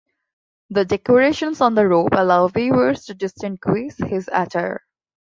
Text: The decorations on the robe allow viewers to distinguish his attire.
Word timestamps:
The 0.71 0.83
decorations 0.83 1.61
on 1.61 1.75
the 1.75 1.87
robe 1.87 2.13
allow 2.13 2.47
viewers 2.47 3.05
to 3.05 3.13
distinguish 3.13 3.93
his 3.97 4.27
attire. 4.33 4.81